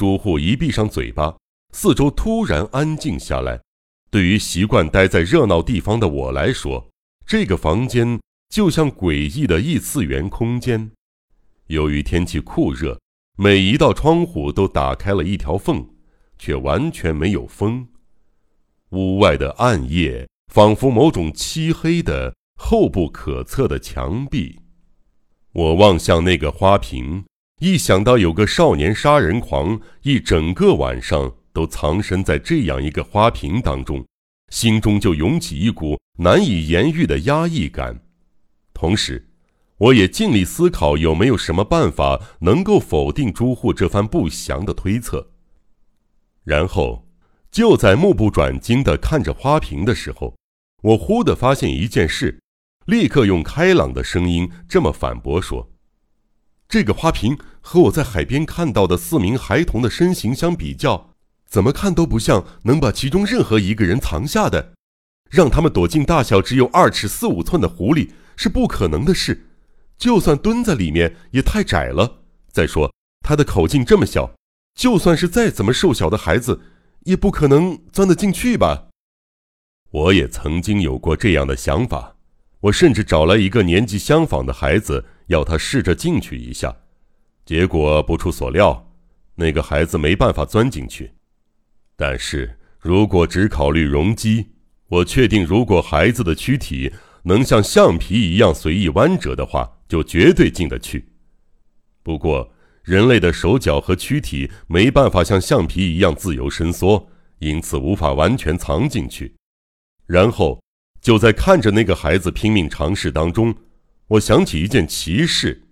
[0.00, 1.36] 朱户一闭上嘴巴，
[1.74, 3.60] 四周突然安静下来。
[4.10, 6.88] 对于习惯待在热闹地方的我来说，
[7.26, 8.18] 这个房间
[8.48, 10.90] 就像诡异的异次元空间。
[11.66, 12.98] 由于天气酷热，
[13.36, 15.86] 每一道窗户都打开了一条缝，
[16.38, 17.86] 却完全没有风。
[18.92, 24.60] 屋外的暗夜仿佛某种漆黑的、厚不可测的墙壁。
[25.52, 27.26] 我望向那个花瓶，
[27.60, 34.04] 一想到有个少年杀人狂一整个晚上都藏身在这样一个花瓶当中，
[34.48, 38.00] 心中就涌起一股难以言喻的压抑感。
[38.74, 39.28] 同时，
[39.76, 45.30] 我也尽力思考有没有什么办法能够否定朱户这番不祥的推测。
[46.44, 47.06] 然后。
[47.52, 50.36] 就在目不转睛地看着花瓶的时候，
[50.84, 52.38] 我忽地发现一件事，
[52.86, 55.68] 立刻用开朗的声音这么反驳说
[56.70, 61.10] ：“这个花瓶和我在海边看到的四名孩童的身形相比较，
[61.44, 64.72] 怎么看都不像能把其中任何一个人藏下的。
[65.28, 69.48] 让他们躲进大小只有二尺四五寸的湖里是不可能的事，
[69.98, 72.20] 就算蹲在里面也太窄了。
[72.52, 74.32] 再说他的口径这么小，
[74.74, 76.62] 就算是再怎么瘦小的孩子。”
[77.04, 78.88] 也不可能钻得进去吧。
[79.90, 82.16] 我也曾经有过这样的想法，
[82.60, 86.76] 我甚至找来一个年纪相仿的孩子，要他试着进去一下。
[87.44, 88.92] 结果不出所料，
[89.34, 91.12] 那个孩子没办法钻进去。
[91.96, 94.46] 但是如果只考虑容积，
[94.88, 96.92] 我确定，如果孩子的躯体
[97.24, 101.06] 能像橡皮一样随意弯折的话，就绝对进得去。
[102.02, 102.52] 不过。
[102.82, 109.36] 人类的手脚和躯体没办法像橡皮一样自由伸缩，因此无法完全藏进去。
[110.06, 110.60] 然后，
[111.00, 113.54] 就在看着那个孩子拼命尝试当中，
[114.10, 115.68] 我想起一件奇事，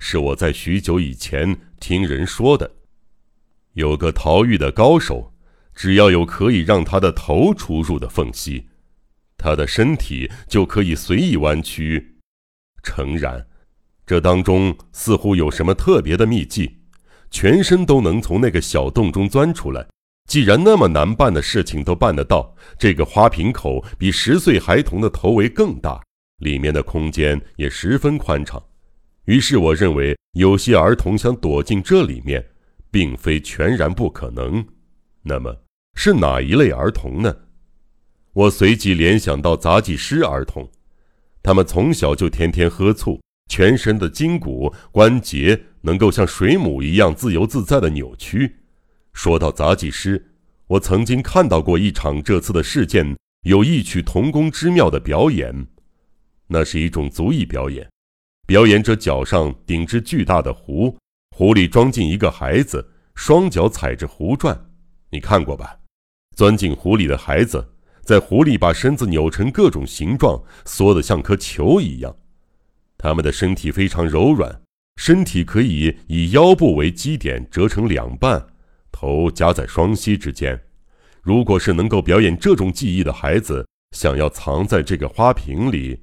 [0.00, 2.68] 是我在许久以前听人说的：
[3.74, 5.32] 有个逃狱的高手，
[5.72, 8.66] 只要有可以让他的头出入的缝隙，
[9.38, 12.16] 他的身体就可以随意弯曲。
[12.82, 13.46] 诚然。
[14.04, 16.78] 这当中似乎有什么特别的秘技，
[17.30, 19.86] 全身都能从那个小洞中钻出来。
[20.28, 26.00] 既然那么难办的事情都办得到，这个花瓶口比十岁孩童的头围更大，
[26.38, 28.62] 里面的空间也十分宽敞。
[29.24, 32.44] 于是我认为，有些儿童想躲进这里面，
[32.90, 34.64] 并非全然不可能。
[35.22, 35.64] 那么
[35.94, 37.34] 是哪一类儿童呢？
[38.32, 40.70] 我随即联想到杂技师儿童，
[41.42, 43.20] 他们从小就天天喝醋。
[43.48, 48.56] 全身的筋骨关节能够像水母一样自由自在的扭曲。
[49.12, 50.32] 说到杂技师，
[50.66, 55.68] 我曾经看到过一场这次的事件有异曲同工之妙的表演。
[56.48, 57.88] 那是一种足艺表演，
[58.46, 60.96] 表演者脚上顶着巨大的壶，
[61.36, 64.70] 壶里装进一个孩子，双脚踩着壶转。
[65.10, 65.78] 你看过吧？
[66.36, 67.66] 钻进壶里的孩子
[68.02, 72.14] 在壶里把身子扭成各种形状，缩得像颗球一样。
[72.98, 74.62] 他们的身体非常柔软，
[74.96, 78.46] 身体可以以腰部为基点折成两半，
[78.92, 80.60] 头夹在双膝之间。
[81.22, 86.00] 如果是能够表演这种技艺的孩子，想要藏在这个花瓶里，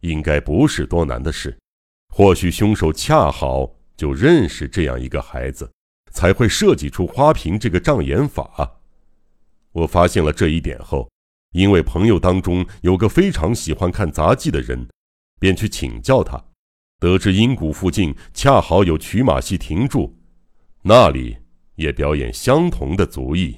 [0.00, 1.56] 应该不是多难的事。
[2.14, 5.70] 或许凶手恰好就认识这样一个孩子，
[6.12, 8.80] 才会设计出花瓶这个障眼法。
[9.72, 11.08] 我发现了这一点后，
[11.52, 14.88] 因为朋友当中有个非常喜欢看杂技的人。
[15.38, 16.44] 便去请教他，
[16.98, 20.14] 得知阴谷附近恰好有曲马戏停住，
[20.82, 21.34] 那里
[21.76, 23.56] 也表演相同的足艺。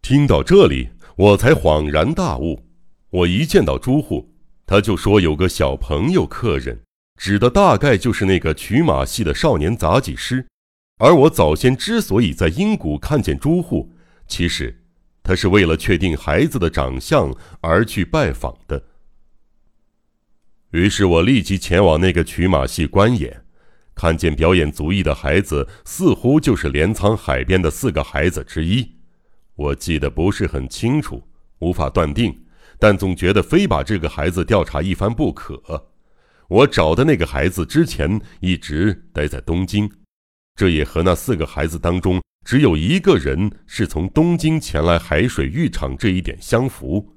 [0.00, 2.68] 听到这里，我才恍然大悟。
[3.10, 4.32] 我一见到朱户，
[4.66, 6.82] 他就说有个小朋友客人，
[7.16, 10.46] 指的大概就是那个曲马戏的少年杂技师。
[10.98, 13.92] 而我早先之所以在阴谷看见朱户，
[14.26, 14.84] 其实
[15.22, 18.82] 他是为了确定孩子的长相而去拜访的。
[20.70, 23.44] 于是我立即前往那个曲马戏观演，
[23.94, 28.96] 看见表演足艺的孩子似乎就是镰仓海边的四个孩子之一。
[29.56, 31.22] 我记得不是很清楚，
[31.58, 32.43] 无法断定，
[32.78, 35.88] 但总觉得非把这个孩子调查一番不可。
[36.48, 39.90] 我找的那个孩子之前一直待在东京，
[40.54, 47.16] 这也和那四个孩子当中只有一个人是从东京前来海水浴场这一点相符。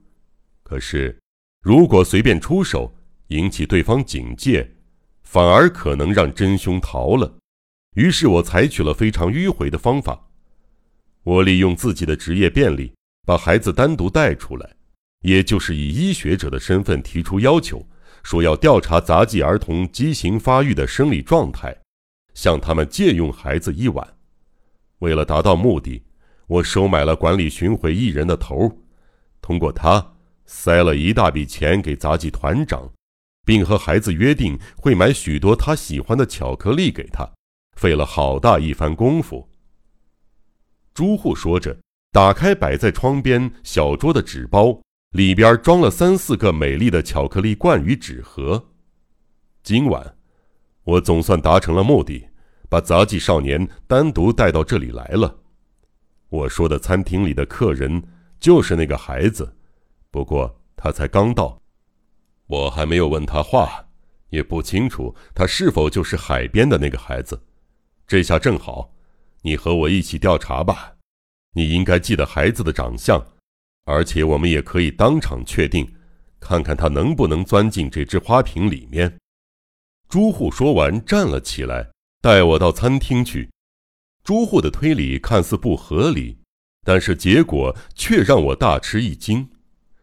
[0.64, 1.20] 可是，
[1.62, 2.96] 如果随便出手，
[3.28, 4.76] 引起对方警戒，
[5.24, 7.38] 反而可能让真凶逃了。
[7.96, 10.30] 于是我采取了非常迂回的方法，
[11.24, 12.94] 我利用自己的职业便利，
[13.26, 14.77] 把孩子单独带出来，
[15.22, 17.86] 也就是以医学者的身份提出要求，
[18.24, 21.76] 说要调查杂技儿童畸形发育的生理状态，
[22.34, 24.16] 向他们借用孩子一晚。
[25.00, 26.04] 为了达到目的，
[26.48, 28.82] 我收买了管理巡回艺人的头，
[29.42, 30.16] 通过他
[30.46, 32.92] 塞了一大笔钱给杂技团长，
[33.46, 37.30] 并和孩子约定会买许多他喜欢的巧克力给他，
[37.76, 39.48] 费了好大一番功夫。
[40.94, 41.78] 朱户说着，
[42.12, 44.82] 打开摆在窗边小桌的纸包，
[45.18, 48.64] 里边装了三四个美丽的巧克力罐与纸盒。
[49.64, 50.16] 今晚，
[50.84, 52.30] 我总算达成了目的。
[52.70, 55.36] 把杂技少年单独带到这里来了。
[56.30, 58.04] 我说的餐厅里的客人
[58.40, 59.56] 就是那个孩子，
[60.12, 61.60] 不过他才刚到，
[62.46, 63.88] 我还没有问他话，
[64.30, 67.42] 也不清楚他是否就是海边的那个孩子。
[68.06, 68.94] 这下正好，
[69.42, 70.94] 你和我一起调查吧。
[71.54, 73.26] 你应该记得孩子的长相，
[73.88, 75.90] 而且我们也可以当场确定，
[76.42, 79.18] 看看他能不能钻进这只花瓶里面。
[80.10, 81.90] 朱户说完，站了起来。
[82.22, 83.50] 带我到餐厅去。
[84.24, 86.40] 朱户的推理看似不合理，
[86.84, 89.48] 但是结果却让我大吃一惊。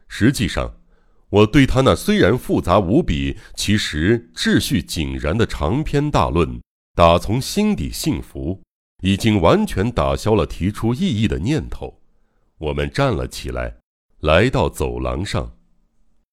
[0.09, 0.77] 实际上，
[1.29, 6.59] 我对他那虽然复杂无比，其实秩序井然的长篇大论，
[6.95, 8.63] 打从心底信服，
[9.03, 12.01] 已经完全打消了提出异议的念头。
[12.65, 13.77] 我们站了起来，
[14.21, 15.53] 来到走廊上。